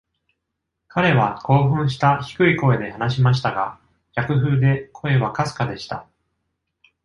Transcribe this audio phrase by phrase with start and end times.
[0.87, 3.77] 彼は興奮した低い声で話しましたが、
[4.15, 6.07] 逆風で声はかすかでした。